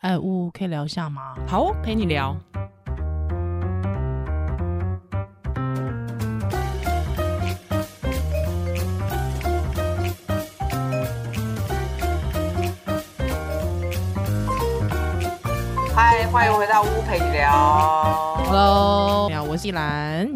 [0.00, 1.34] 哎，呜，可以聊一下吗？
[1.46, 2.34] 好哦，陪你聊。
[15.94, 17.52] 嗨，欢迎回到呜陪你聊。
[18.46, 20.26] Hello，你好，我是依兰，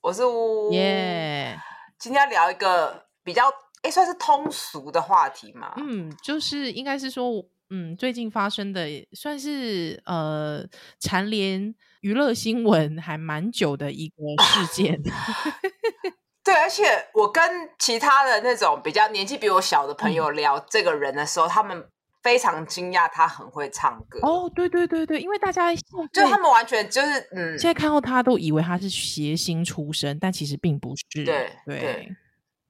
[0.00, 1.58] 我是呜，耶。
[1.58, 1.60] Yeah.
[1.98, 3.42] 今天要聊一个比较，
[3.82, 5.74] 哎，算是通俗的话题嘛？
[5.76, 7.30] 嗯，就是应该是说。
[7.70, 10.66] 嗯，最近发生的算是呃
[10.98, 15.00] 蝉联娱乐新闻还蛮久的一个事件。
[16.42, 17.42] 对，而且我跟
[17.78, 21.88] 其他的那种比较年纪比我小的朋友聊这个人的时候，嗯、他们
[22.22, 24.18] 非常惊讶他很会唱歌。
[24.22, 31.24] 哦，对对对对，因为大家就他们完全就是嗯，现在看到他都以为他是谐星出身，但其实并不是。
[31.24, 31.78] 对对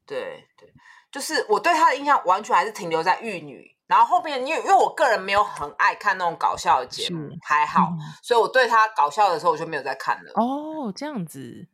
[0.05, 0.74] 对对，
[1.10, 3.74] 就是我对他的印象完全还是停留在玉女。
[3.91, 10.30] 然后后面，因为因为我个人没有很爱看那种搞笑的节目，还好，嗯、所以我对他搞笑的时候我就没有再看了。
[10.37, 11.66] 哦，这样子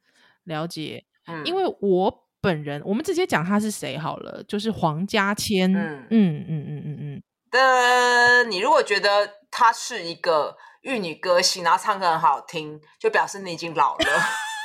[0.44, 1.04] 了解。
[1.26, 5.70] 嗯，因为我本人，我们直接讲他是谁好了，就是黄嘉千。
[5.70, 7.22] 嗯嗯嗯嗯嗯嗯。
[7.50, 14.06] 的，你如果觉得他是一个玉女歌星，然后唱歌很好听，就表示你已经老了，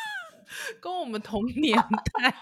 [0.81, 2.33] 跟我们同年代。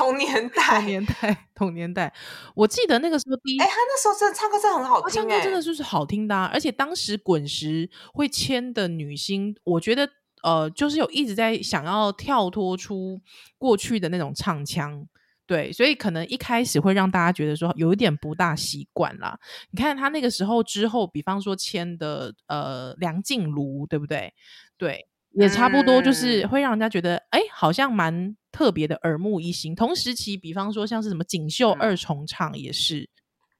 [0.00, 2.14] 同 年代，同年代，同年代。
[2.54, 6.50] 我记得那个时候第一，哎，他那时候真的唱歌真的很好听，唱歌真的就是好听的，啊。
[6.50, 10.08] 而且当时滚石会签的女星，我觉得
[10.42, 13.20] 呃，就是有一直在想要跳脱出
[13.58, 15.06] 过去的那种唱腔，
[15.46, 19.38] 对，所以可能一开始会让大家觉得说有一点不大习惯啦。
[19.70, 24.32] 你看他那个时候之后，比方说签的呃梁静茹，对不对？
[24.78, 25.06] 对。
[25.34, 29.74] 也差不多，就是会让人家觉得，哎、嗯，好像蛮特别的，耳目一新。
[29.74, 33.08] 同时期，比方说像是什么锦绣二重唱也是，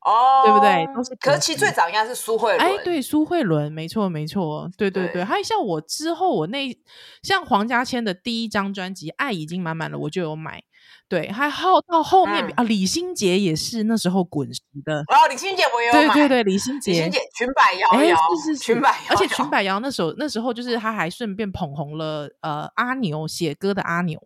[0.05, 0.87] 哦，对不对？
[0.95, 1.15] 都是。
[1.17, 5.13] 可是其实最早应该是苏慧伦，哎，对，苏慧伦，没错，没错，对对对。
[5.15, 6.77] 对还有像我之后，我那
[7.23, 10.63] 像黄嘉千的第一张专辑《爱已经满满了》，我就有买。
[11.09, 15.01] 对，还好到后面、嗯、啊，李心洁也是那时候滚石的。
[15.01, 16.15] 哦，李心洁我有买。
[16.15, 24.21] 对对对，李心洁，李心洁裙摆摇摇，是是是裙摆摇摇，而且裙摆摇那时候那时候就是他还顺便捧红了呃阿牛写歌的阿牛，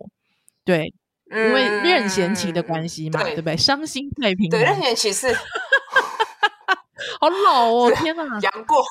[0.65, 0.93] 对，
[1.29, 3.55] 嗯、因为任贤齐的关系嘛，对，对不对？
[3.55, 5.31] 伤心太平洋，对，任贤齐是，
[7.21, 8.83] 好老哦，天哪，杨过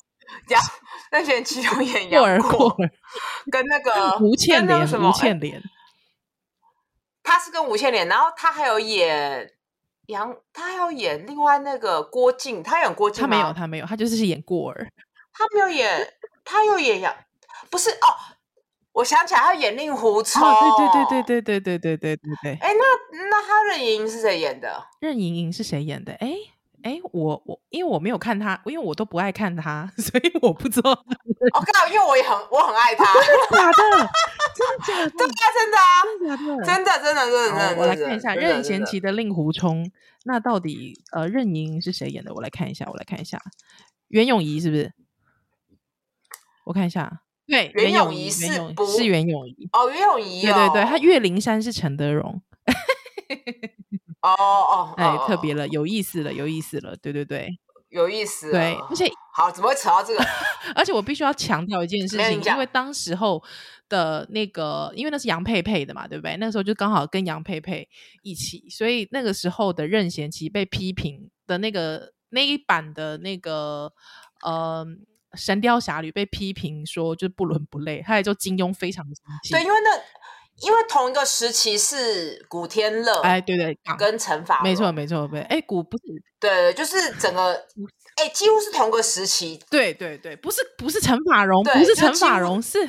[0.49, 0.61] 杨
[1.11, 2.77] 任贤齐有演杨过，过
[3.51, 5.63] 跟那个吴倩莲，吴倩莲。
[7.23, 9.51] 他是跟吴倩莲，然后他还有演
[10.07, 13.31] 杨，他还有演另外那个郭靖，他演郭靖吗？
[13.31, 14.87] 他没有，他没有，他就是是演过儿。
[15.33, 16.15] 他没有演，
[16.45, 17.15] 他有演杨，
[17.71, 18.34] 不是哦，
[18.95, 20.43] 我想起来，他演令狐冲。
[20.43, 22.53] 哦，对对对对对对对对对对对。
[22.61, 24.87] 哎，那那他任盈盈是谁演的？
[25.01, 26.13] 任盈盈是谁演的？
[26.15, 26.35] 哎。
[26.85, 30.91] 哎，我我因为我没有看他，因为我都不爱看他， 所以我不知道。
[30.91, 35.11] 我靠，因为我也很我很爱他，真的假的？
[35.17, 36.19] 真的假的？
[36.19, 37.81] 对啊，真的啊，真的真的真的真的。
[37.81, 39.91] 我来看一下任贤齐的令狐冲，
[40.27, 42.35] 那到底呃任盈盈是谁演的？
[42.35, 43.41] 我来看一下，我来看一下，
[44.09, 44.93] 袁咏仪是不是？
[46.67, 48.47] 我看一下，对，袁咏仪是
[48.97, 52.43] 是袁咏仪哦，袁咏仪，对对对，他岳灵珊是陈德容。
[54.23, 57.59] 哦哦，哎，特别了，有意思了，有意思了，对对对，
[57.91, 60.25] 有意思，对，而且好，怎么会扯到这个？
[60.75, 63.43] 而且我必须要强调一件事情，因为当时候
[63.91, 66.39] 的那个，因为那是杨佩佩的嘛，对不对？
[66.39, 67.87] 那个时候就刚好跟杨佩佩
[68.23, 73.93] 一起，所以那个时候的任贤齐被批评的那个那一版的那个
[74.43, 74.87] 呃
[75.37, 80.01] 《神雕侠侣》被批评说就是不伦不类，他也就金庸非常的生气，对，因为那。
[80.63, 86.05] 因为同一个时期是古天乐，哎，对对，跟陈法，没错没错，对，哎，古不是，
[86.39, 87.53] 对，就是整个，
[88.15, 92.89] 哎，几乎是同个时期，对对对，不是不是陈法蓉，不是陈法蓉，是，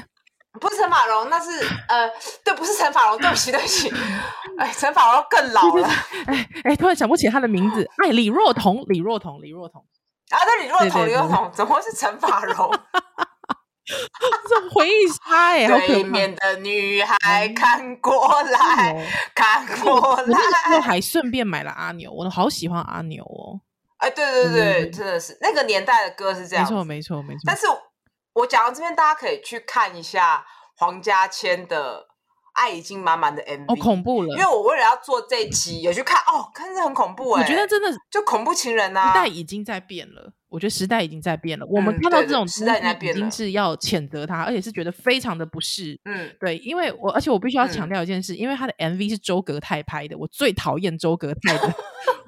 [0.61, 1.49] 不是陈法蓉，那是
[1.87, 2.07] 呃，
[2.43, 3.91] 对，不是陈法蓉，对不起对不起，
[4.59, 5.87] 哎，陈法蓉更老了，
[6.27, 9.83] 哎哎，突然想不起他的名字， 哎，李若彤，李若彤，李若彤，
[10.29, 12.71] 啊，那，李若彤，李若彤，怎么会是陈法蓉？
[14.49, 19.05] 这回忆杀哎，对面的女孩看过来，嗯、
[19.35, 20.75] 看过来。
[20.75, 23.61] 我还顺便买了阿牛，我好喜欢阿牛哦。
[23.97, 27.41] 哎，对对对，嗯、真的是那个年代的歌是这样，没错没错没错。
[27.45, 27.67] 但是
[28.33, 30.43] 我讲到这边，大家可以去看一下
[30.77, 32.01] 黄家千的
[32.55, 34.29] 《爱已经满满的》MV，哦，恐怖了。
[34.29, 40.33] 因为我为了要做这一期，有去看哦，看着很恐怖哎，我觉得真的就恐怖情人呐、啊，时代已经在变了。
[40.47, 45.99] 我觉得时代已经在变了，嗯、我们看到这种时代在变，已经是要谴责他，而且是觉得非常的不适。
[46.05, 51.73] 嗯，对，因为我而且我必须要强调一件事，嗯、因为他的 MV 是周格泰拍的，我最讨厌周格泰的。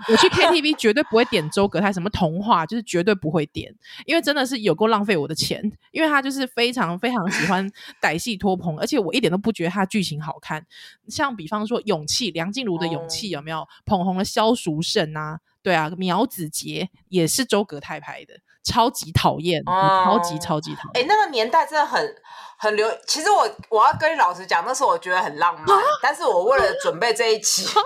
[0.10, 3.74] 我去 KTV 绝对不会点周格泰什么童话，就是绝对不会点，
[4.06, 5.60] 因为真的是有够浪费我的钱。
[5.92, 7.68] 因为他就是非常非常喜欢
[8.00, 10.64] 歹戏拖棚，而且我一点都不觉得他剧情好看。
[11.08, 15.40] 像比方说《勇气》，梁静茹的《勇气》有没有、哦、捧红了萧淑慎啊？
[15.68, 18.34] 对啊，苗子杰也是周格泰拍的，
[18.64, 20.92] 超级讨厌，哦、超级超级讨厌。
[20.94, 22.16] 哎、欸，那个年代真的很
[22.58, 22.90] 很流。
[23.06, 27.84] 其实我我要跟你老实讲，那时候我觉得很浪漫，啊、但是我为了准备这一期， 啊、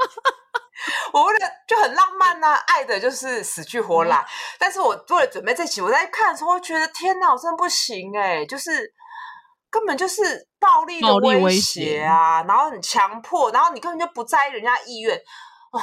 [1.13, 4.17] 我为了就很浪漫呐、啊，爱的就是死去活来。
[4.17, 4.25] 嗯、
[4.59, 8.93] 但是我为了准备这一期，我在看的时候，我觉得天哪，我真的不行哎、欸，就是
[9.71, 15.17] 根本就是暴力的威胁啊，然后很强迫，然后你根本就不在意人家意愿
[15.71, 15.81] 哦，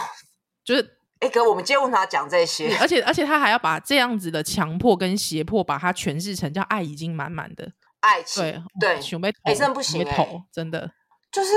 [0.64, 0.97] 就是。
[1.20, 2.76] 哎，哥，我们今天为什么要讲这些？
[2.76, 8.42] 而且，而且他还要把这样子的强迫跟胁迫，把它诠释成叫爱已经满满的爱情。
[8.78, 10.88] 对对，准备哎，真的不行哎，真的。
[11.32, 11.54] 就是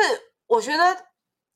[0.48, 0.98] 我觉得，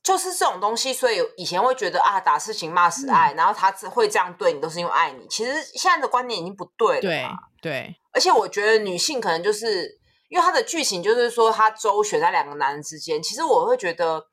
[0.04, 5.26] 就是这种东西，所以以前会觉得啊，打是情，骂是爱，然后他只会这样对你，都是因为爱你。
[5.28, 7.00] 其实现在的观念已经不对了。
[7.00, 7.26] 对
[7.60, 7.96] 对。
[8.12, 9.98] 而且我觉得女性可能就是
[10.28, 13.20] 因为她的剧情，就是说她周旋在两个男人之间。
[13.20, 14.28] 其实我会觉得。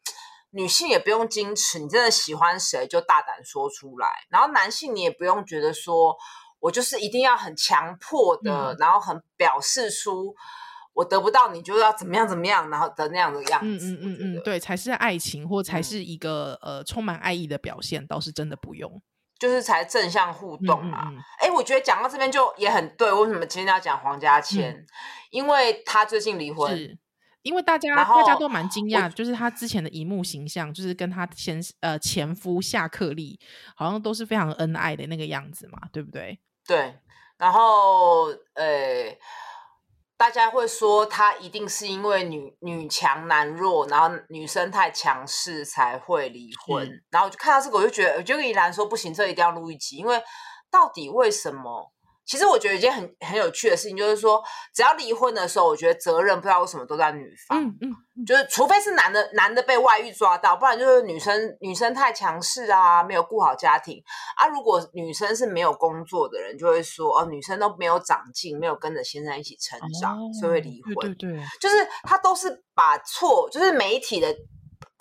[0.55, 4.07] 女性也不用矜持，你真的喜欢谁就大胆说出来。
[4.29, 6.15] 然后男性你也不用觉得说
[6.59, 10.35] 我就是一定要很强迫的，嗯、然后很表示出
[10.93, 13.87] 我得不到你就要怎么样怎么样，然后的那样的样子。
[13.87, 19.01] 嗯嗯嗯嗯，对，才是爱情或才是一个、嗯、呃充满爱意的表现，倒是真的不用，
[19.39, 21.07] 就是才正向互动嘛。
[21.39, 23.11] 哎、嗯嗯嗯，我觉得讲到这边就也很对。
[23.11, 24.71] 为什么今天要讲黄家千？
[24.71, 24.85] 嗯、
[25.31, 26.95] 因为他最近离婚。
[27.43, 33.39] 因为大家大家都蛮惊讶，就是她之前的荧幕形象，就是跟她前呃前夫夏克立
[33.75, 36.39] 好像都是非常恩爱的那个样子嘛，对不对？
[36.65, 36.97] 对。
[37.37, 39.17] 然后呃，
[40.15, 46.87] 大家会说她一定是因为女女强男弱，然后女生太强势才会离婚。
[46.87, 50.21] 嗯、然后就看到这个，我就觉得，我就跟依兰说不行，这一定要录一集，因为
[50.71, 51.91] 到底为什么？
[52.25, 54.41] 其实我觉得一件很很有趣的事情，就是说，
[54.73, 64.01] 只要离婚的时候，我觉得责任不知道为什么都在女方，嗯嗯，嗯就是除非是男的男的被外遇抓到，不然就是女生女生太强势啊，没有顾好家庭
[64.37, 64.47] 啊。
[64.47, 70.95] 如果女生是没有工作的人，就会说哦，女生都没有长进，没有跟着先生一起成长，哦、所以会离婚。
[70.95, 74.33] 对对，对，就是他都是把错，就是媒体的。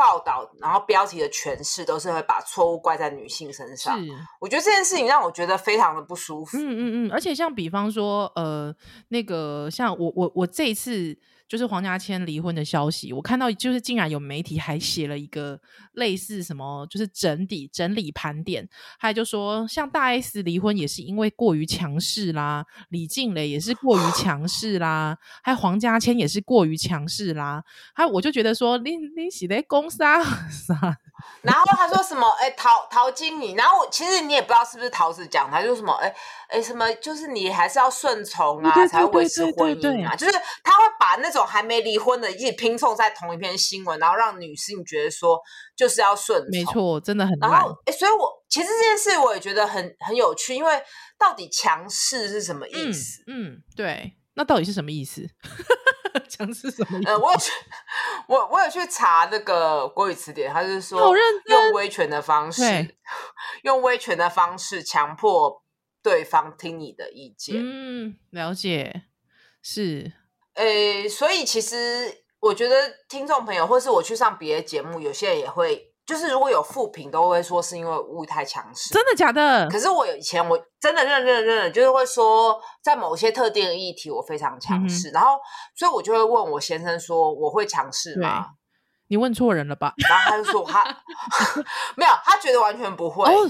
[0.02, 3.96] 报道，然后标题的诠释都是会把错误怪在女性身上。
[4.04, 4.10] 是，
[4.40, 6.58] 我觉得这件事情让我觉得非常的不舒服。
[6.58, 8.74] 嗯嗯嗯，而且像比方说，呃，
[9.10, 11.16] 那个像我我我这一次。
[11.52, 15.60] 就是黄家千离婚的消息，我看到就是竟然有媒体还写了一个
[15.92, 18.66] 类似什么，就是整理整理盘点，
[18.98, 27.62] 还就说像大 S 离婚也是因为过于强势啦，李静蕾也是过于强势啦，还有黄家千也是过于强势啦，
[27.94, 30.96] 还有我就觉得说你你是在攻杀啥？
[31.42, 32.26] 然后他说什么？
[32.40, 35.92] 哎，陶陶晶莹，然后其实你也不知道是不是桃子讲，他就什么？
[36.00, 36.12] 哎
[36.48, 36.90] 哎，什么？
[36.94, 40.16] 就是你还是要顺从啊，才会维持婚姻啊。
[40.16, 40.32] 就是
[40.64, 45.40] 他会把那种还没离婚的一起拼凑在同一篇新闻，然后让女性觉得说
[45.76, 46.50] 就是要顺从。
[46.50, 50.82] 没错，真的很然后哎，所以我其实这件事我也觉得很很有趣，因为
[51.18, 53.22] 到底强势是什么意思？
[53.26, 55.28] 嗯，嗯，对，那到底是什么意思？
[56.28, 57.08] 强势什么意思？
[57.08, 57.50] 呃，我有去，
[58.26, 61.14] 我我有去查那个国语词典，他是说
[61.46, 62.62] 用威权的方式，
[63.64, 65.62] 用威权的方式强迫
[66.02, 67.56] 对方听你的意见。
[67.58, 69.04] 嗯，了解，
[69.62, 70.12] 是，
[70.54, 72.76] 诶，所以其实我觉得
[73.08, 75.88] 听众朋友，或是我去上别的节目，有些人也会。
[76.04, 79.68] 就是如果有负评，都会说是因为物太强势，真的假的？
[79.70, 85.38] 可是我有以前我真的认认认，就是会说在某些特定的议题我非常强势，嗯、然后
[85.76, 88.46] 所以我就会问我先生说我会强势吗？
[89.06, 89.94] 你问错人了吧？
[90.08, 90.84] 然后他就说他
[91.96, 93.48] 没有，他觉得完全不会，哦、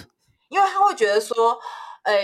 [0.51, 1.59] 因为他会觉得说，
[2.05, 2.15] 呃，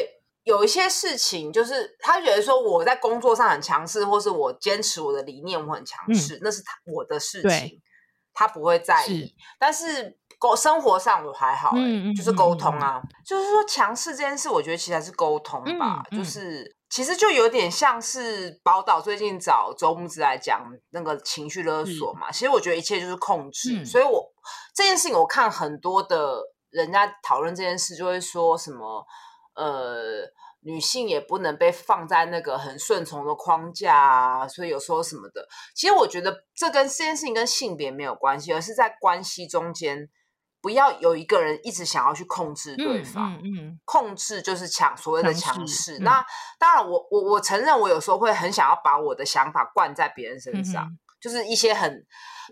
[0.48, 7.80] 有一些事情就是他觉得说我在工作上很强势，或是我坚持我的理念我很强势，嗯、那是他我的事情。
[8.34, 24.24] 他不会在意，是但是沟生活上我还好、欸，嗯、就是沟通啊，嗯、就是说强势这件事，我觉得其实还是沟通吧，嗯、就是其实就有点像是宝岛最近找周木子来讲那个情绪勒索嘛，是其实我觉得一切就是控制，嗯、所以我
[24.72, 26.40] 这件事情我看很多的
[26.70, 29.04] 人家讨论这件事，就会说什么
[29.56, 30.22] 呃。
[30.60, 40.08] 女性也不能被放在那个很顺从的框架啊，所以有时候什么的，其实我觉得这跟这件事情跟性别没有关系，而是在关系中间
[40.60, 45.96] 不不要有一个人一直想要去控制对方，嗯，嗯嗯控制就是强，所谓的强势。
[45.98, 46.22] 嗯、那
[46.58, 52.04] 当然我，我我我承认，我有时候会很想要把我的想法灌在别人身上，嗯、就是一些很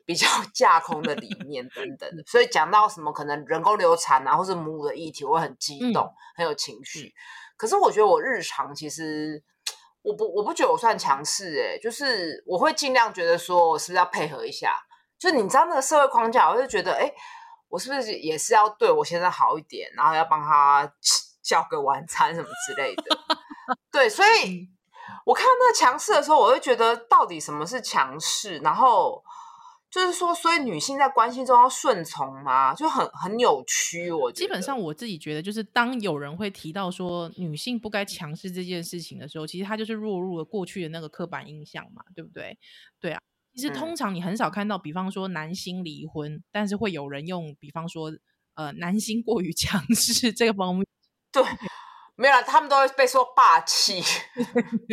[0.07, 2.23] 比较 架空的理念等等的。
[2.27, 7.13] 所以讲到什么可能人工流产啊，或是母乳的议题，我会很激动，嗯、很有情绪。
[7.57, 9.43] 可是我觉得我日常其实。
[10.03, 14.73] 我不，我不觉得我算强势诶，就是我会尽量觉得说，我是不是要配合一下？
[15.19, 17.13] 就你知道那个社会框架，我就觉得，哎，
[17.69, 20.89] 我是不是也是要对我先生好一点，然后要帮他
[21.43, 23.19] 叫个晚餐什么之类的？
[23.91, 24.69] 对，所以
[25.25, 28.59] 我看到那个强势的时候，我会觉得到底什么是强势？
[28.59, 29.21] 然后。
[29.89, 32.75] 就是说，所以女性在关系中要顺从嘛？
[32.75, 34.11] 就很很扭曲。
[34.11, 42.59] 我基本上我自己觉得，就是当有人会提到说女性不该强势这件事情的时候，其实他就是落入了过去的那个刻板印象嘛，对不对？
[43.01, 43.21] 对啊。
[43.55, 48.13] 其实通常你很少看到，比方说男性离婚，嗯、但是会有人用，比方说
[48.55, 50.87] 呃，男性过于 强势这个方面。
[51.33, 51.43] 对，
[52.17, 54.03] 没有啦，他们都会被说霸气。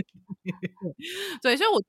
[1.41, 1.83] 对，所以我。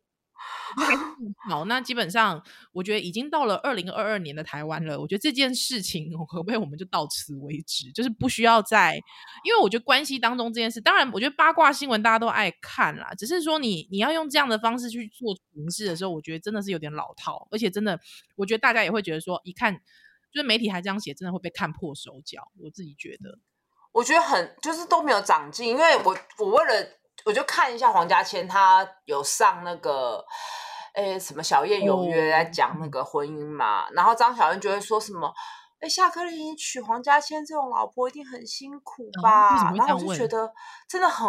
[1.48, 4.98] 好，那基本上我觉得已经到了二零二二年的台湾了。
[5.00, 8.96] 我觉得这件事情可不可以我们就到此为止，就是不需要再，
[9.44, 18.00] 因为我觉得关系当中这件事，当然我觉得八卦新闻大家都爱看啦，只是说你你要用这样的方式去做形式的时候，我觉得真的是有点老套，而且真的
[18.34, 19.74] 我觉得大家也会觉得说，一看
[20.32, 22.50] 就是媒体还这样写，真的会被看破手脚。
[22.58, 23.38] 我自己觉得，
[23.92, 26.88] 我觉得很就是都没有长进，因为我我为了
[27.24, 30.24] 我就看一下黄家千，他有上那个。
[30.96, 33.82] 哎，什么小燕有约来讲那个婚姻嘛？
[33.82, 35.34] 哦、然后张小燕就会说什么
[35.82, 40.48] ：“哎，夏克立你娶黄家千这种老婆一定很辛苦吧？”嗯、然后我就觉得
[40.88, 41.28] 真的很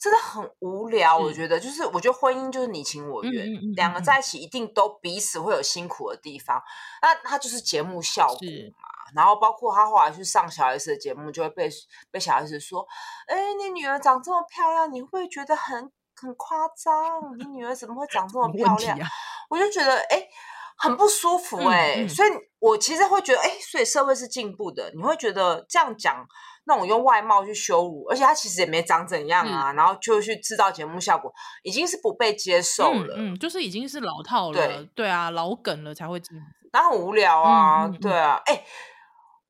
[0.00, 1.16] 真的很无聊。
[1.16, 6.62] 我觉得就是，我觉得婚姻就是你情我愿，两个在一起一定都彼此会有辛苦的地方。
[7.02, 8.88] 那他就是节目效果嘛。
[9.14, 11.68] 然后包括他后来去上小 S 的节目，就会被
[12.10, 12.86] 被小 S 说
[13.28, 18.96] ：“哎，你女儿长这么漂亮，你会不会觉得很？”很夸张，你女儿怎么会长这么漂亮？
[18.96, 19.06] 啊、
[19.50, 20.28] 我就觉得哎、欸，
[20.76, 22.28] 很不舒服哎、欸，嗯嗯、所以
[22.60, 24.92] 我其实会觉得哎、欸，所以社会是进步的。
[24.94, 26.24] 你会觉得这样讲，
[26.66, 33.14] 那种用外貌去羞辱，而且他其实也没长怎样啊，嗯、然后就去制造节目效果，已经是不被接受了。
[33.16, 36.44] 嗯，嗯，就是已经是老套了，对，对啊，老梗了才会这样。
[36.72, 38.64] 然后很无聊啊，对啊，哎、欸，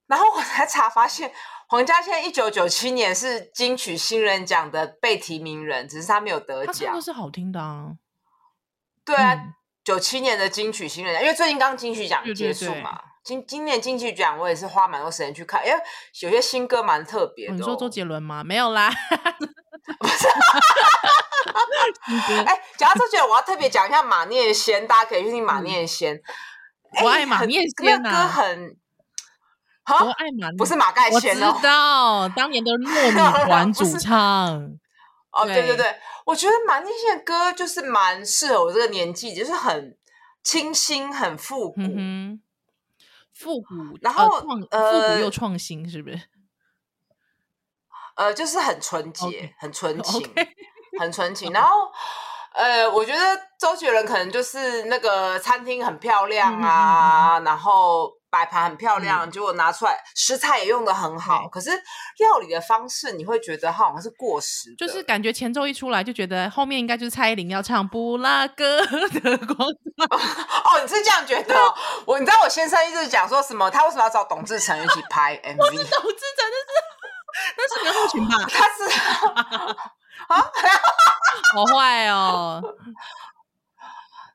[0.06, 1.32] 然后我才查发现。
[1.66, 6.66] 黄家千一九九七年是金曲新人奖的被提名人，只是他没有得奖。
[6.66, 7.92] 他唱歌是好听的啊。
[9.02, 9.34] 对啊，
[9.82, 13.00] 九七、嗯、年的金曲新人奖，因为最近刚金曲奖结束嘛。
[13.24, 15.78] 今今年金曲奖我也是花蛮多时间去看，因为
[16.20, 17.56] 有些新歌蛮特别的、哦。
[17.56, 18.44] 你说周杰伦吗？
[18.44, 18.92] 没有啦。
[19.98, 20.28] 不是。
[22.44, 26.14] 哎，讲到周杰伦，我要特别讲一下马念先，大家可以去听马念先。
[26.16, 28.76] 嗯、我爱马念先那歌很。
[29.86, 31.48] 我爱马，不是马盖先哦。
[31.48, 33.12] 我知道，当年的 糯米
[33.46, 34.78] 团主唱。
[35.30, 39.94] 哦，对对对，我觉得马念先的歌就是蛮适合我这个年纪，就是很
[40.42, 41.82] 清新、很复古。
[43.34, 44.28] 复古，然后
[44.70, 46.18] 呃，复古又创新，是不是？
[48.16, 50.34] 呃，就是很纯洁、很纯 情、
[51.00, 51.52] 很纯情。
[51.52, 51.90] 然后，
[52.54, 53.20] 呃，我觉得
[53.58, 58.10] 周杰伦可能就是那个餐厅很漂亮啊，然后。
[58.34, 61.70] 摆盘很漂亮，结果拿出来食材也用的很好，可是
[62.18, 68.84] 料理的方式你会觉得好像是过时，就是感觉前奏一出来就觉得后面应该就是蔡依林要唱布拉格
[69.22, 69.68] 的光
[70.66, 71.54] 哦，你是这样觉得？
[72.06, 73.70] 我你知道我先生一直讲说什么？
[73.70, 75.56] 他为什么要找董志成一起拍 MV？
[75.62, 76.44] 我是董志成，
[77.56, 78.34] 那是那是袁后群吧？
[78.50, 78.82] 他是
[80.26, 80.50] 啊，
[81.54, 82.60] 好坏哦。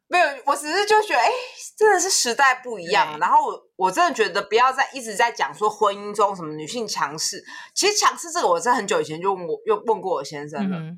[0.07, 1.29] 没有，我只是就觉得，哎，
[1.77, 3.19] 真的是时代不一样。
[3.19, 7.43] 然后我我真的觉得，不要再一直在讲说婚姻中什么女性强势。
[7.73, 10.77] 其实强势这个，我在很久以前就问过，又问过我先生了。
[10.77, 10.95] 嗯，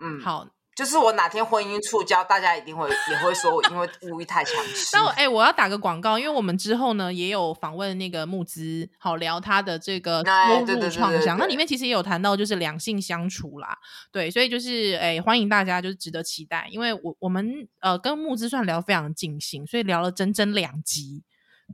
[0.00, 0.46] 嗯好。
[0.80, 4.88] 就是我哪天婚姻触礁，大家一定会也会说我因为物欲太强势。
[4.96, 11.36] 那我哎、欸，我要打个广告，因为我们之后呢也有访问那个木之，好聊他的这个多路创伤。
[11.36, 13.76] 那里面其实也有谈到就是两性相处啦，
[14.10, 21.22] 对，所以就是哎、欸，欢迎大家就是值得期待，因为我我们呃跟木之算聊非常尽兴，所以聊了整整两集，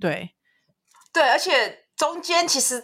[0.00, 0.30] 对
[1.12, 2.82] 对，而且中间其实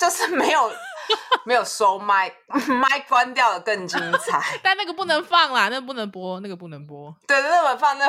[0.00, 0.72] 就是没有。
[1.44, 2.32] 没有收麦，
[2.80, 7.12] 麦关掉的更精彩， 但那个不能放啦，那个不能播，那个不能播。
[7.26, 8.06] 对，那个放，那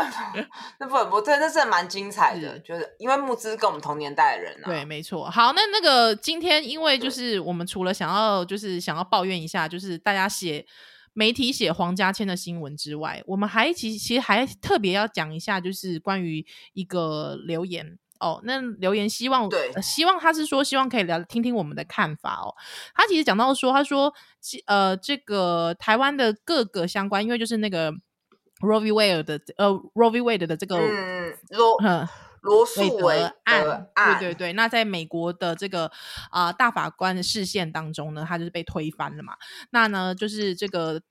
[0.80, 1.20] 那不能播。
[1.20, 4.66] 对，那真的蛮精彩的，是就是因为木之跟我们同年代的人啊。
[4.66, 5.28] 对，没错。
[5.32, 10.64] 好，那那个今天，因为就是我们除了想要就是想要抱怨一下，就是大家写
[11.14, 17.98] 媒体写黄家千的新闻之外，我们还其实其实还特别要讲一下，就是关于一个留言。
[18.22, 22.54] 哦，那留言希望对、呃，希望他是说希望可以聊听听我们的看法哦。
[22.94, 24.14] 他其实讲到说，他说，
[24.68, 27.92] 呃，这个台湾的各个相关，因为就是那个
[28.62, 28.92] Roe v.
[28.92, 30.22] Wade 的呃 Roe v.
[30.22, 32.08] Wade 的这个嗯罗嗯
[32.42, 34.54] 罗素韦案，案，对对对。
[34.54, 35.88] 那在美国的这个
[36.30, 39.34] 啊、呃、大法官的视线当中呢，他就是被推翻了嘛。
[39.72, 41.02] 那呢，就是这个。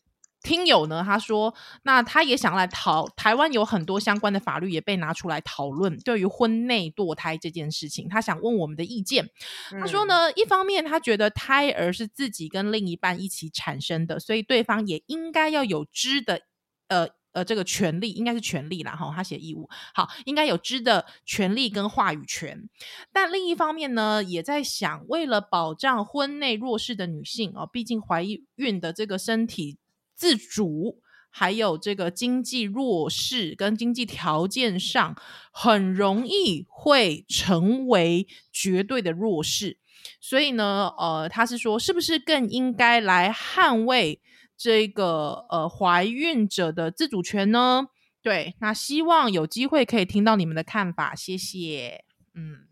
[0.42, 9.28] 听友呢，他说，那他也想来讨台湾有很多相关的法律也被拿出来讨论，对于婚内堕胎这件事情，他想问我们的意见。
[9.70, 16.40] 他说呢，一方面他觉得胎儿是自己跟另一半一起产生的，所以对方也应该要有知的，
[16.88, 22.68] 呃呃，这个权利应该是权利啦，哈，他写义务，好，应该有知的权利跟话语权。
[23.12, 28.24] 但另一方面呢，也在想，为了保障婚内弱势的女性哦，毕竟怀
[28.56, 29.76] 孕的这个身体。
[30.20, 31.00] 自主，
[31.30, 35.16] 还有这个经济弱势跟经济条件上，
[35.50, 39.78] 很容易会成为绝对的弱势。
[40.20, 44.20] 所以呢，呃，他是说，是不是更应该来捍卫
[44.56, 47.86] 这个呃怀孕者的自主权呢？
[48.20, 52.04] 对，那希望有机会可以听到你们的看法，谢谢。
[52.34, 52.68] 嗯，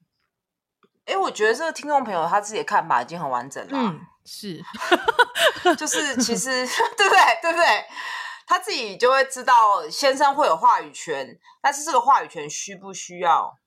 [1.06, 3.70] 哎，我觉得这个听众朋友他自己的看法已经很完整了。
[3.72, 4.62] 嗯，是。
[5.76, 6.66] 就是其实
[6.96, 7.38] 对不对？
[7.42, 7.84] 对不对？
[8.46, 13.58] 他自己就会知道先生会有话语权，但是这个话语权需不需要？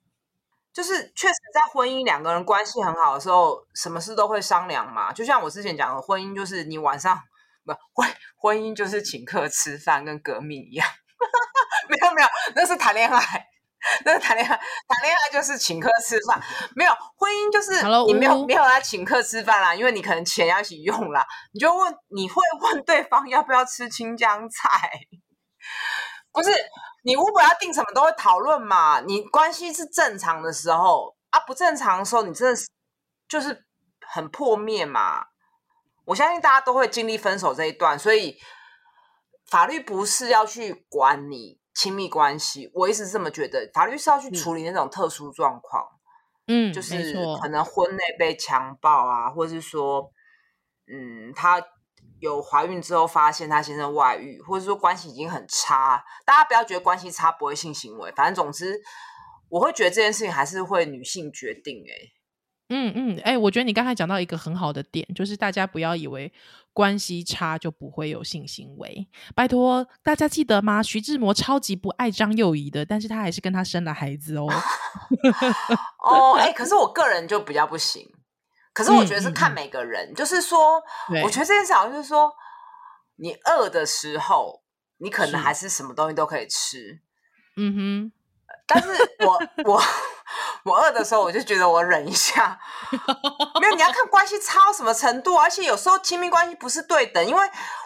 [0.74, 5.12] 就是确实在婚姻两个人关系很好的时候，什么事都会商量嘛。
[5.12, 7.20] 就像我之前讲的，婚姻就是你晚上
[7.66, 10.88] 不婚婚姻就是请客吃饭跟革命一样，
[11.90, 13.51] 没有没有，那是谈恋爱。
[14.06, 16.40] 那谈恋爱，谈恋爱就是请客吃饭，
[16.76, 17.72] 没有婚姻就是
[18.06, 24.92] 你没有 Hello, 没有来请客吃饭啦，因为你可能钱要一起用啦，你就问你会问对方要不要吃青江菜，
[26.32, 26.52] 不是
[27.04, 32.68] 你如果要订什么都会讨论嘛，你关系是正常的时候啊，不正常的时候你真的是
[33.28, 33.66] 就是
[34.08, 35.24] 很破灭嘛，
[36.06, 38.38] 我相信大家都会经历分手这一段，所以
[39.50, 41.61] 法律不是要去管你。
[41.74, 45.88] 亲密关系，我一直这么觉得，法律是要去处理那种特殊状况，
[46.48, 50.12] 嗯，就是可能婚内被强暴啊，或者是说，
[50.88, 51.64] 嗯，她
[52.20, 58.80] 有怀孕之后发现她先生外遇，或者说关系已经很差，大家不要觉得关系差不会性行为，反正总之，
[59.50, 61.98] 我会觉得这件事情还是会女性决定、欸，哎。
[62.74, 66.32] 嗯嗯，哎、欸，我觉得你刚才讲到一个很好的点，就是大家不要以为
[66.74, 69.08] 关系差就不会有性行为。
[69.36, 70.82] 拜托，大家记得吗？
[70.82, 74.48] 徐志摩超级不爱张幼仪的，但是他还是跟他生了孩子哦。
[76.04, 78.10] 哦，哎、欸，可是我个人就比较不行。
[78.74, 80.82] 可是我觉得是看每个人，嗯嗯、就是说，
[81.24, 82.32] 我觉得这件事好像就是说，
[83.18, 84.62] 你饿的时候，
[84.98, 87.02] 你可能还是什么东西都可以吃。
[87.58, 88.12] 嗯哼，
[88.66, 88.90] 但是
[89.26, 89.40] 我
[89.72, 89.82] 我。
[90.64, 92.60] 我饿的时候，我就觉得我忍一下，
[93.60, 97.42] 没有，你要看关系差到什么程度，而且有时候亲密关系不是对等，因为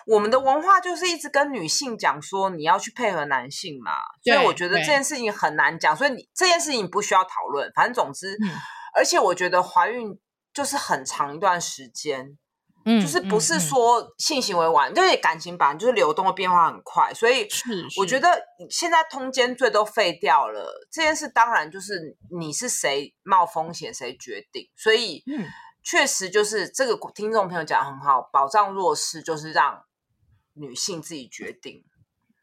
[0.06, 3.92] 我们的文化就是一直跟女性讲说你要去配合男性嘛，
[4.24, 8.52] 所以我觉得这件事情很难讲，所以你这件事情不需要讨论，反正总之，嗯、
[8.96, 10.20] 而且我觉得怀孕
[10.54, 12.38] 就是很长一段时间。
[12.86, 17.48] 嗯，就是不是说性行为完，嗯嗯、就是感情版就是流动的变化很快，所以
[17.98, 18.30] 我觉得
[18.70, 25.24] 现在通奸罪都废掉了，这件事当然就是你是谁冒风险谁决定，所以
[25.84, 29.84] 确实就是这个听众朋友讲得很好，保障弱势就是让
[30.54, 31.84] 女性自己决定。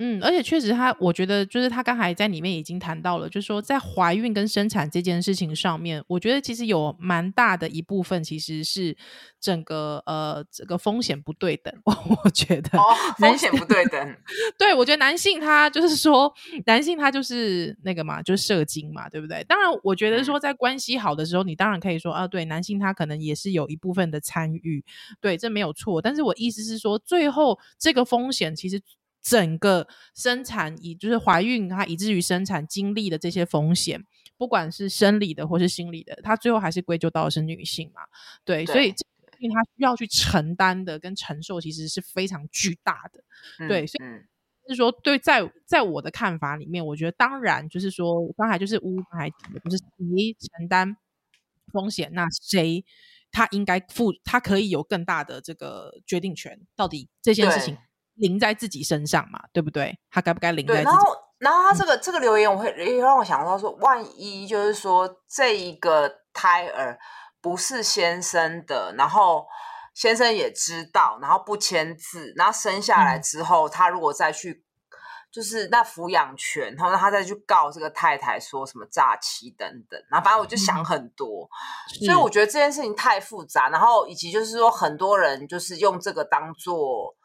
[0.04, 8.96] 嗯，而且确实他，他我觉得就是他刚才在里面已经谈到了，就是说在怀孕跟生产这件事情上面，我觉得其实有蛮大的一部分其实是
[9.40, 11.72] 整个呃这个风险不对等。
[11.86, 12.82] 我觉得哦，
[13.16, 14.16] 风险不对等，
[14.58, 16.34] 对，我觉得男性他就是说
[16.66, 19.44] 男性他就是那个嘛，就是射精嘛，对不对？
[19.44, 24.84] 当然，我觉得说在关系好的时候，你当然可以说啊，对，男性他可能也是有一部分的参与，
[25.20, 26.02] 对，这没有错。
[26.02, 28.82] 但是我意思是说，最后这个风险其实。
[29.22, 34.04] 整个生产以就是怀孕，它以至于生产经历的这些风险，
[34.36, 38.02] 不管是生理的或是心理的，它最后还是归咎到的是女性嘛？
[38.44, 39.06] 对，对所以这
[39.54, 43.22] 她需要去承担的跟承受，其实是非常巨大的。
[43.58, 44.08] 嗯、对，所以
[44.68, 50.96] 就是说，对，在在我的看法里面，我觉得当然就是说，刚才就是乌刚才讲的，就是谁承担
[51.72, 52.84] 风险，那谁
[53.32, 57.76] 他应该负，他可以有更大的这个决定权，到底这件事情。
[58.14, 59.98] 淋在自己身上嘛，对不对？
[60.10, 60.84] 他该不该淋在自己？
[60.84, 66.98] 然后，然后他这个、嗯、这个留言，我会也让我想到说，万一就是说这一个胎儿
[67.40, 69.46] 不是先生的，然后
[69.94, 74.64] 先生也知道，然后不签字，然后生下来之后，嗯、他如果再去
[75.32, 81.48] 就是那抚养权，然后他再去告这个太太说什么诈欺等等，然后反正我就想很多，
[82.00, 87.16] 嗯、所以我觉得这件事情太复杂，然后以及就是说很多人就是用这个当做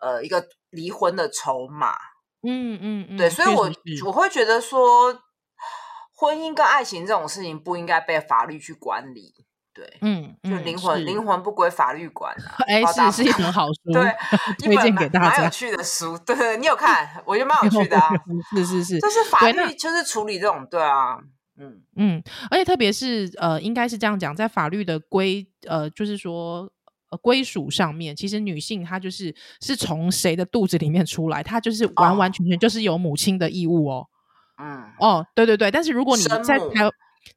[0.00, 1.94] 呃一个离婚的筹码，
[2.42, 3.70] 嗯嗯嗯，对，所以我
[4.06, 5.18] 我会觉得说
[6.14, 9.34] 婚姻跟爱情这种事情不应该被法律去管理。
[9.74, 12.58] 对，嗯，就灵魂，灵魂不归法律管啊。
[12.66, 14.12] 哎，是是一本好书，对，
[14.58, 15.28] 推荐给大家。
[15.36, 17.22] 蛮有趣的书，对，你有 看？
[17.24, 18.10] 我觉得蛮有趣的啊。
[18.56, 21.18] 是是是，就是法律就是处理这种，对啊，
[21.60, 26.68] 嗯嗯，而且特别是呃，应该是这样讲，在法律的规呃，就是说
[27.10, 34.06] 呃归属上面，其实女性她就是是从谁的肚子里面出来，她就是完完全全就是有母亲的义务哦。
[34.58, 36.90] 嗯，哦，对对对，但是如果你在台。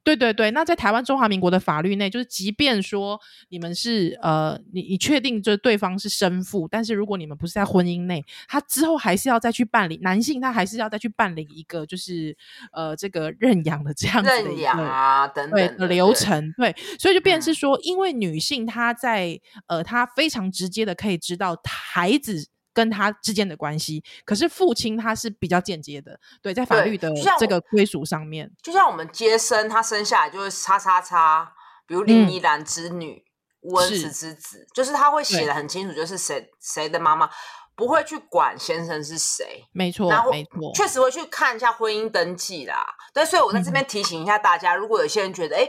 [0.04, 12.36] 对对对，那在台湾中华民国的法律内，就是即便说你们是呃，你你确定就是对方是生父，但是如果你们不是在婚姻内，他之后还是要再去办理，男性他还是要再去办理一个就是
[12.72, 22.51] 呃这个认养的这样子的认养啊等等流程，对，所以就变成是说，因为女性她在呃她非常直接的可以知道孩子。
[22.74, 31.52] 跟他之间的关系，可是父亲他是比较间接的，对，在法律的这个归属上面，就像我们接生，他生下来就是叉叉叉，
[31.86, 33.22] 比如林依兰之女、
[33.60, 37.28] 吴、嗯、恩慈之子，就是他会写的很清楚，就是谁谁的妈妈，
[37.74, 42.86] 不会去管先生是谁，没错，然后没错，确实会去看一下婚姻登记啦。
[43.12, 45.68] 对，所以我在这边提醒一下大家，嗯、如果有些人觉得，哎，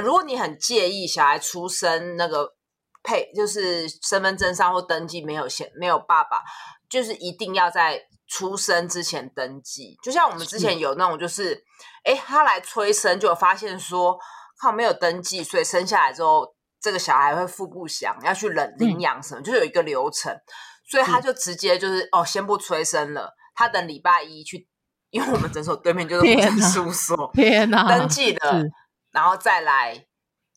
[0.00, 2.56] 如果你很介意小孩出生那个。
[3.02, 6.42] 配就是身份证上或登记没有先没有爸爸，
[6.88, 9.98] 就是一定要在出生之前登记。
[10.02, 11.64] 就像我们之前有那种，就是
[12.04, 14.16] 哎，他来催生，就有发现说
[14.60, 20.32] 靠没有登记，所以生下来之后，这个小孩会腹部响，要去领领养什么，嗯、就有一个流程，
[20.88, 24.68] 所以他就直接就是哦，先不催生了，他等礼拜一去，
[25.10, 28.64] 因为我们诊所对面就是户政事务所，天哪，登记的，
[29.10, 30.06] 然后再来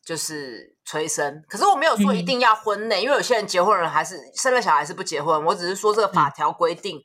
[0.06, 0.75] 就是。
[0.86, 5.44] 催生，可是我没有说一定要婚内，嗯、因为有些人结婚人还是生了小孩是不结婚。
[5.46, 7.02] 我只是说这个法条规定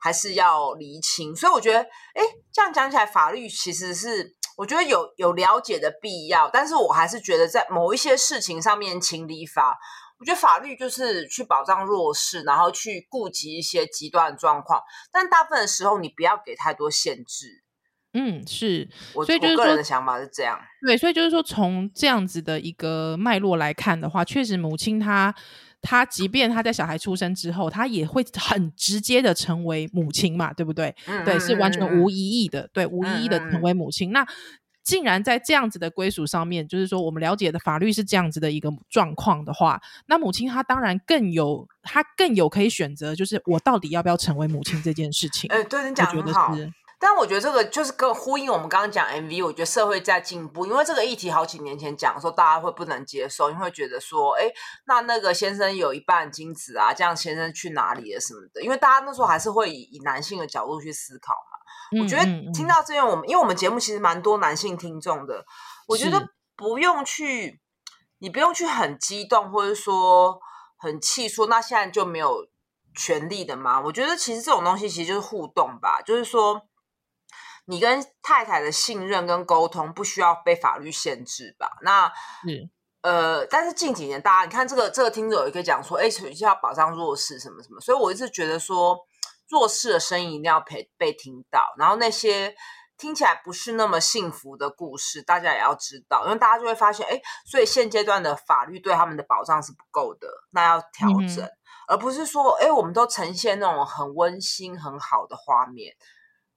[0.00, 9.78] 还是要厘清，嗯、所以我觉得，哎，这样讲起来，法律其实是我觉得有有了解的必要，但是我还是觉得在某一些事情上面，情理法，
[10.18, 17.62] 我觉得法律就是去保障弱势，然后去顾及一些极端的状况，但大部分的时候，你不要给太多限制。
[18.14, 20.58] 嗯，是，所以就是我个人的想法是这样。
[20.86, 25.34] 对，所以就是说，从这样子的一个脉络来看的话，确实母亲她
[25.82, 30.94] 她即便她在小孩出生之后，她也会很直接的成为母亲嘛，对不对？
[31.06, 34.10] 嗯，对，是完全无疑义的，嗯、对，无意义的成为母亲。
[34.10, 34.26] 嗯、那
[34.82, 45.50] 竟然在这样子的归属上面，就是说我们了解的法律是这样子的一个状况的话，那母亲她当然更有，她更有可以选择，就是我到底要不要成为母亲这件事情。
[45.52, 46.56] 哎、欸，对，你讲得很好。
[47.00, 54.50] 但我觉得这个就是跟呼应我们刚刚讲 MV，我觉得社会在进步，因为这个议题好几年前讲的时候，大家会不能接受，因为会觉得说，哎，
[54.86, 58.60] 那那个先生有一半精子啊，这样先生去哪里了什么的？
[58.60, 62.02] 因为大家那时候还是会以以男性的角度去思考嘛。
[62.02, 65.44] 我觉得听到这边，我们因为我们节目其实蛮多男性听众的，
[65.86, 66.20] 我觉得
[66.56, 67.60] 不用去，
[68.18, 70.40] 你不用去很激动，或者说
[70.76, 72.48] 很气，说那现在就没有
[72.96, 73.80] 权利的吗？
[73.80, 76.60] 我觉得其实这种东西其实就是互动吧，就是说。
[77.70, 81.70] 你跟太太的信任跟沟通不需要被法律限制吧？
[81.82, 82.06] 那，
[82.46, 82.70] 嗯，
[83.02, 88.98] 呃，但是近几年大家你看这个这个听者也可以讲说，哎，需要保障弱势什么什么，所以我一直觉得说
[89.50, 92.54] 弱势的声音一定要被被听到，然后那些
[92.96, 101.52] 听起来不是那么幸福的故事，大家也要知道，因为大家就会发现，哎，所以现阶段的法律对他们的保障是不够的，那要调整，嗯、
[101.88, 105.94] 而不是说，哎，我们都呈现那种很温馨很好的画面。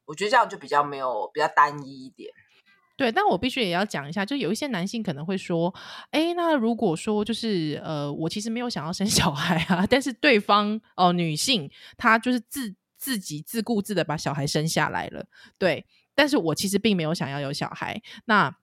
[0.05, 2.31] 我觉得这样就比较没有比较单一一点，
[2.97, 3.11] 对。
[3.11, 5.73] 但我必须也要讲一下，就有一些男性可能会说
[6.11, 15.25] ：“哎，那如果说就是呃，我其实没有想要生 小孩啊，但是对方哦、女性她就是自自己自顾自的把小孩生下来了，
[15.57, 15.85] 对。
[16.13, 18.55] 但是我其实并没有想要有小孩，那。”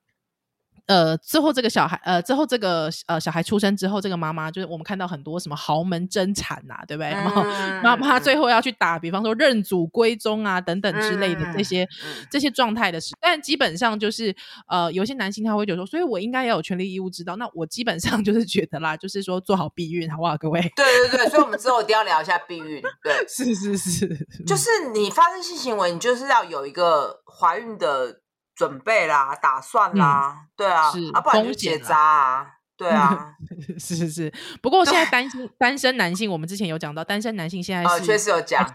[0.89, 7.11] 呃，之后这个小孩，呃，之后这个呃小孩出生之后，这个妈妈就是我们看到很多什么豪门争产呐、啊，对不对？
[7.11, 7.45] 然后
[7.83, 13.15] 妈妈最后要去打，比方说认祖归宗啊等等之类的这些、嗯、这些状态的事。
[13.21, 14.35] 但基本上就是
[14.67, 17.37] 呃，有些男性他会觉得说，所以我应该也有权利义务知道。
[17.37, 20.59] 那我基本上就是觉得啦，就是说做好避孕，好不好，各位？
[20.75, 22.81] 对对对，所以我们之后一定要聊一下避孕。
[23.03, 28.21] 对， 是是是，就是你发生性行为，你就是要有一个怀孕的。
[28.59, 33.37] 准备啦，打算啦，嗯、对啊，是啊，不然就结扎啊，对啊，
[33.79, 34.35] 是是是。
[34.61, 38.69] 不过现在单身单身男性，我们之前有讲到，单身男性现在是确实有讲，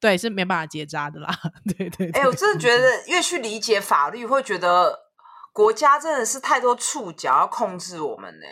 [0.00, 1.32] 对，是没办法结扎的啦。
[1.64, 4.98] 对对，对，哎、欸，我真的觉得越去理解法律，会觉得
[5.52, 8.46] 国家真的是太多触角要控制我们呢。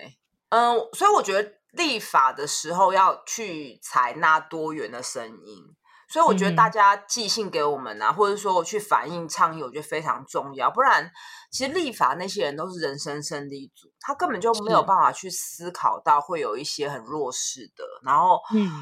[0.50, 5.74] 嗯，所以我觉得立法的时候要去采纳多元的声音。
[6.10, 10.70] 所以我觉得大家寄信给我们啊，嗯、或者说我去反映倡议，我觉得非常重要。
[10.70, 11.12] 不然，
[11.50, 17.84] 其实立法那些人都是人生胜利组，他根本就没有办法去思考到会有一些很弱势的。
[18.02, 18.40] 然后，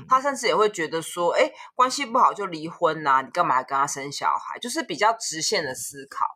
[0.09, 4.57] 他甚至也会觉得说，哎、嗯，关系不好就离婚呐、啊，你干嘛还跟他生小孩？
[4.61, 6.27] 就是比较直线的思考。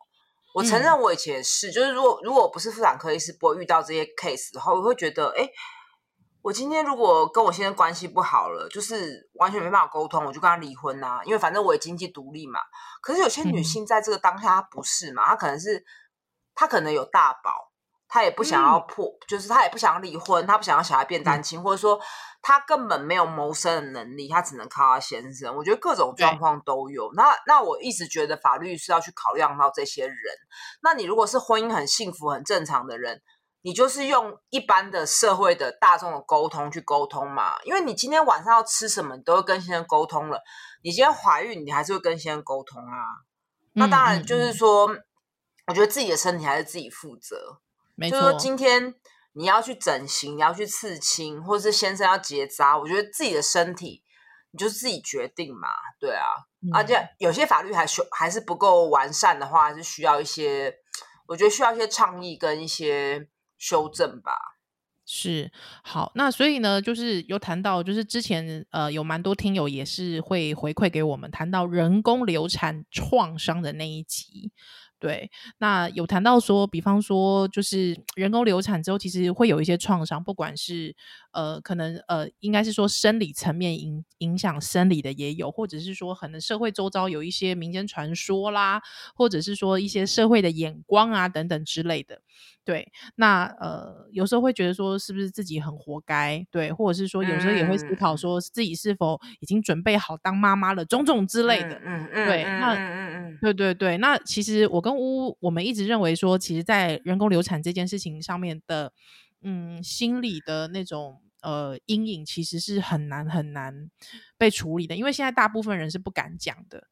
[0.53, 5.49] 我承认我以前也是，嗯、就是如果如果不是妇产科医师，不会遇到这些 case 的话，我会觉得，哎。
[6.43, 11.21] 我今天如果跟我先生关系不好了，就是完全没办法沟通，我就跟他离婚呐、啊。
[11.23, 12.59] 因为反正我也经济独立嘛。
[13.01, 15.23] 可是有些女性在这个当下，她不是嘛？
[15.27, 15.85] 她可能是
[16.55, 17.71] 她可能有大宝，
[18.07, 22.01] 她也不想要破，嗯、就是她也不想要离婚，她不想要小孩变单亲，嗯、或者说
[22.41, 25.55] 她根本没有谋生的能力，她只能靠她先生。
[25.55, 27.11] 我觉得各种状况都有。
[27.13, 30.17] 那那我一直觉得法律是要去考量到这些人。
[30.81, 33.21] 那你如果是婚姻很幸福、很正常的人。
[33.63, 40.41] 你就是用一般的社会的大众的沟通去沟通嘛，因为你今天晚上要吃什么，你都会跟先生沟通了。
[40.81, 43.21] 你今天怀孕，你还是会跟先生沟通啊。
[43.73, 45.03] 那当然就是说，嗯嗯嗯，
[45.67, 47.59] 我觉得自己的身体还是自己负责。
[47.93, 48.19] 没错。
[48.19, 48.95] 就是说今天
[49.33, 54.03] 你要去整形，你要去刺青，或者是先生要结扎，我觉得自己的身体
[54.49, 55.69] 你就自己决定嘛。
[55.99, 56.25] 对啊，
[56.63, 60.73] 嗯、而且有些法律还修还是不够完善的话，还是需要一些，
[61.27, 63.29] 我觉得需要一些倡议跟一些。
[63.61, 64.31] 修正吧，
[65.05, 65.51] 是
[65.83, 66.11] 好。
[66.15, 74.51] 那所以呢，就是有谈到，就是之前呃有蛮多听友也是会回馈给我们，谈到人工流产创伤的那一集。
[75.01, 80.95] 对，那有谈到说，比方说，就是人工流产之后，其实会有一些创伤，不管是
[81.31, 88.79] 呃，可能呃，应该是说生理层面影影响生理的也有，或者是说可能社会周遭有一些民间传说啦，
[89.15, 92.21] 或者是说一些社会的眼光啊等等之类的。
[92.63, 96.45] 对，那呃，有时候会觉得说，是不是自己很活该？
[96.51, 101.81] 对，或者是说，有时候也会思考说自己是否已经准备好当妈妈了，种种之类的。
[101.83, 108.93] 嗯嗯，对，那嗯嗯对对对，那其实我跟乌乌，我们一直认为说，其实，在人工流产这件事情上面的，
[109.41, 113.89] 嗯，心理的那种呃阴影，其实是很难很难
[114.37, 116.87] 被处理的，因为现在大部分人是不敢讲的。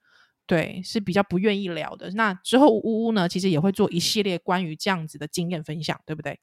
[0.46, 2.10] 对，是比较不愿意聊的。
[2.16, 6.40] 那之后呜呜呢，其实也会做一系列关于这样子的经验分享，对不对？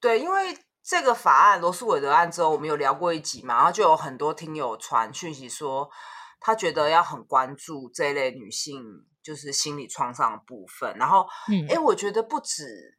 [0.00, 5.90] 对，因为这个法案罗诉韦德案之后，我们有聊过一集嘛，然后就有很多听友传讯息说，
[6.40, 8.82] 他觉得要很关注这一类女性
[9.26, 10.94] 就是心理创伤的部分。
[10.96, 11.26] 然后，
[11.68, 12.96] 哎、嗯，我觉得不止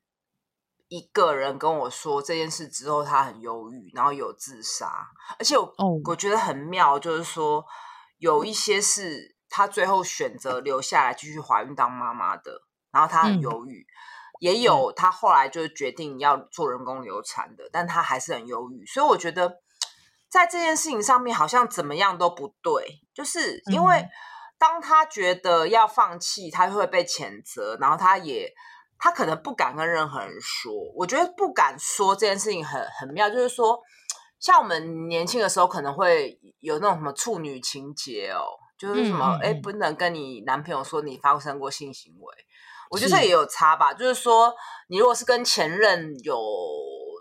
[0.90, 5.08] 一个人跟我说这件事之后，他很忧郁，然后有自杀，
[5.40, 7.66] 而且我、哦、我觉得很妙，就是说
[8.18, 9.38] 有一些是。
[9.50, 13.88] 她最后选择留下来继续怀孕当妈妈的，然后她很犹豫，嗯、
[14.42, 18.86] 也有她后来就决定要做人工流产的，但她还是很忧郁。
[18.86, 19.62] 所以我觉得
[20.30, 24.06] 在这件事情上面好像怎么样都不对，就是因为
[24.58, 28.52] 当他觉得要放弃，他会被谴责，然后他也
[28.98, 30.74] 他可能不敢跟任何人说。
[30.96, 33.80] 我觉得不敢说这件事情很很妙，就是说
[34.40, 38.44] 像我们年轻的时候可能会有那种什么处女情结哦。
[38.78, 42.36] 就是什么，哎、嗯，不能跟你男朋友说你发生过性行为，
[42.92, 43.92] 我觉得这也有差吧。
[43.92, 44.54] 就是说，
[44.88, 46.38] 你如果是跟前任有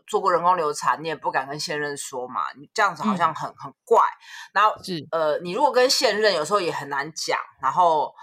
[0.06, 4.02] 做过人工流产，你也不敢跟现任说嘛，你这样子好像很、嗯、很怪。
[4.52, 7.38] 然后，是呃，你如果跟现任有时候也很难讲。
[7.60, 8.14] 然后，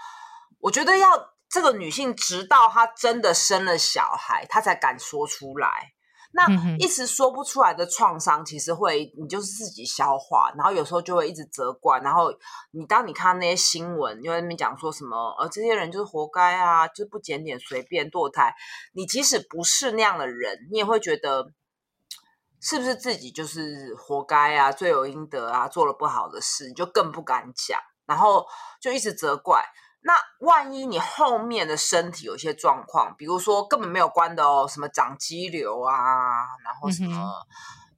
[0.60, 1.08] 我觉得要
[1.48, 5.90] 这个女性直到她真的生了小孩，她才敢说出来。
[6.36, 6.48] 那
[6.80, 12.32] 一直说不出来的创伤，其实会你就是自己消化，然后有时候就会一直责怪，然后
[12.72, 18.52] 你当你看那些新闻，因为那边讲说什么，呃，这些人就是活该啊，就是不检点、随便堕胎，
[18.94, 21.52] 你即使不是那样的人，你也会觉得
[22.66, 28.46] 是不是自己就是活该啊，罪有应得啊，做了不好的事，你就更不敢讲，然后
[28.80, 29.62] 就一直责怪。
[30.00, 35.94] 那万一你后面的身体有些状况，比如说根本没有关的哦，什么长肌瘤啊，
[36.64, 37.30] 然后什么、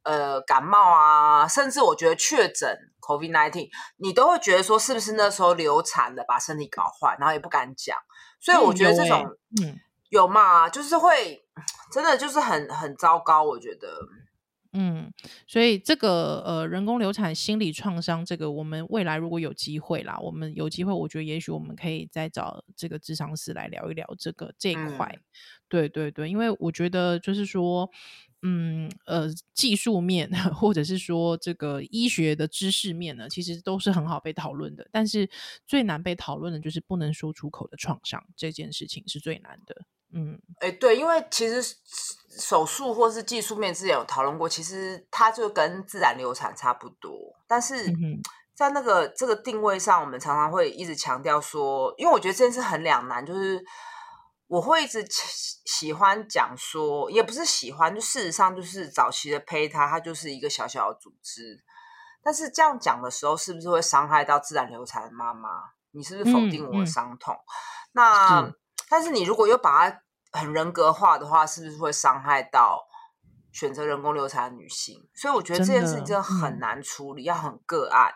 [0.03, 7.97] 嗯、呃感冒啊，甚至我觉得确诊 COVID-19，你都会觉得说是不是那时候流产了把身体搞坏，然后也不敢讲。
[8.41, 9.25] 所以我觉得这种
[9.63, 11.45] 嗯有嘛，就是会
[11.93, 13.89] 真的就是很很糟糕，我觉得。
[14.79, 15.11] 嗯，
[15.47, 25.11] 所以这个呃，人工流产心理创伤，这个我们未来如果有机会啦，我们有机会，我觉得也许我们可以再找这个智商师来聊一聊这个这一块。
[25.11, 25.21] 嗯、
[25.67, 27.91] 对对对，因为我觉得就是说，
[28.43, 34.87] 嗯呃技术面， 或者是说这个医学的知识面呢，其实都是很好被讨论的。
[34.93, 35.27] 但是
[35.67, 39.87] 最难被讨论的就是不能说出口的创伤这件事情是最难的。
[40.13, 41.77] 嗯，哎，对，因为其实
[42.41, 47.13] 手术或是技术面之前有讨论过，其实它就跟自然流产差不多。
[47.47, 47.93] 但是
[48.55, 53.63] 在那个这个定位上，我们常常会一直强调说，因为我觉得这件事很两难，就是
[54.47, 55.07] 我会一直
[55.67, 61.63] 喜欢讲说，也不是喜欢，就事实上就是早期的胚胎它就是一个小小的组织。
[62.23, 65.49] 但是这样讲的时候，是不是会伤害到自然流产的妈妈？
[65.93, 67.35] 你是不是否定我的伤痛？
[67.35, 68.55] 嗯嗯、那是
[68.89, 72.87] 但是你如果又把它很人格化的话，是不是会伤害到
[73.53, 75.09] 选择人工流产的女性？
[75.15, 78.13] 所以我觉得这件事情真的很难处理，嗯、要很个案。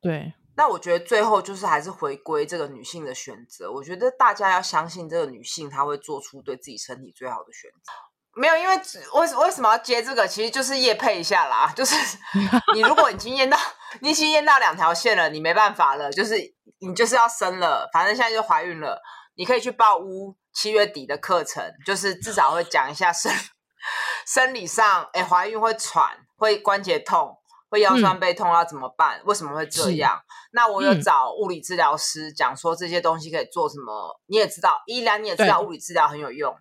[0.00, 3.72] 对，那我觉得最后就是还是回归这个女性的选择。
[3.72, 7.92] 我觉得大家要相信这个女性，她会做出对自己身体最好的选择。
[8.34, 10.26] 没有，因为为为什么要接这个？
[10.26, 11.72] 其实就是业配一下啦。
[11.74, 11.94] 就是
[12.74, 13.58] 你如果已经验到，
[14.00, 16.36] 你已经验到两条线了，你没办法了，就是
[16.80, 19.00] 你就是要生了，反正现在就怀孕了，
[19.36, 20.36] 你可以去报屋。
[20.54, 23.32] 七月底的课程，就是至少会讲一下生
[24.26, 27.32] 生理上，哎，怀孕会喘，会关节痛，
[27.70, 29.20] 会腰酸背痛，要怎么办？
[29.20, 30.20] 嗯、为什么会这样？
[30.50, 34.20] 那我有找物理治疗师讲说这些东西可以做什么。
[34.26, 36.52] 你也知道，依然你也知道物理治疗很有用，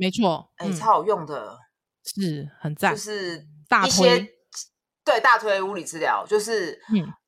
[0.00, 1.58] 没错，哎、嗯，超好用的，
[2.04, 3.46] 是很赞，就是
[3.86, 4.26] 一些
[5.04, 6.80] 对大推物理治疗，就是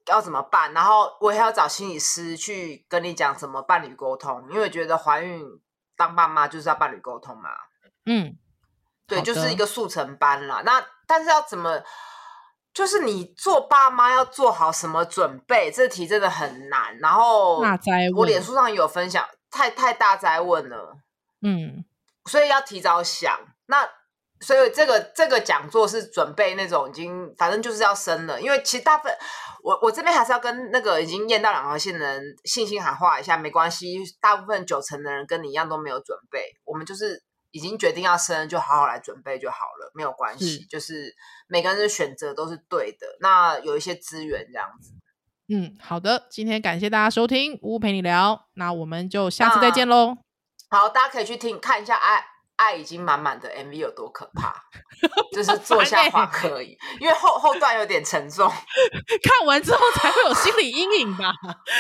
[0.07, 0.73] 要怎么办？
[0.73, 5.45] 嗯、然后我也要找心理师去跟你讲怎么伴侣沟通，因为觉得怀孕。
[5.95, 7.51] 当爸妈就是要伴侣沟通嘛，
[8.07, 8.37] 嗯，
[9.07, 10.63] 对，就是一个速成班啦。
[10.65, 11.81] 那但是要怎么，
[12.73, 15.71] 就是你做爸妈要做好什么准备？
[15.71, 16.99] 这题真的很难。
[16.99, 17.63] 然后
[18.17, 20.97] 我脸书上有分享，太太大灾问了，
[21.43, 21.85] 嗯，
[22.27, 23.39] 所以要提早想。
[23.67, 23.89] 那
[24.41, 29.17] 所以这个这个讲座是准备那种已经反正就是要生了，因为其实大部分。
[29.65, 41.15] 我我这边还是要跟那个已经验到两条线的人信心喊话一下，没关系，大部分九成的人跟你一样都没有准备，我们就是已经决定要生，就好好来准备就好了，没有关系，是就是
[41.47, 44.91] 每个人的选择都是对的，那有一些资源这样子。
[45.49, 50.32] 嗯，好的，今天感谢大家收听乌乌陪你聊，那我们就下次再见喽。
[50.73, 52.25] 好，大家可以去听看一下爱。
[52.57, 54.55] 爱已经满满的 MV 有多可怕？
[55.35, 58.49] 就是 坐下话可以，因为后后段有点沉重。
[59.23, 61.33] 看完之后才会有心理阴影吧？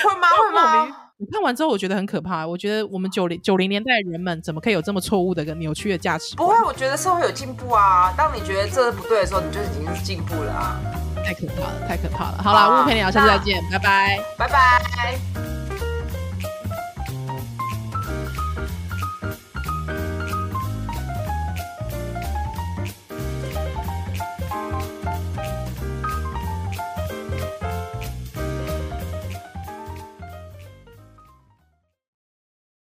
[0.02, 0.28] 会吗？
[0.28, 0.96] 会吗？
[1.18, 2.44] 你看完之后，我觉得很可怕。
[2.44, 6.34] 我觉得我们九零九零年代人们怎么可以有这么错误的、跟扭曲的价值？
[6.34, 8.12] 不会，我觉得社会有进步啊。
[8.16, 10.80] 当你觉得这是不对的时候，你就已经是进步了啊。
[11.24, 12.42] 太可怕了，太可怕了。
[12.42, 15.61] 好啦，乌乌陪你聊，下次再见，拜拜，拜拜。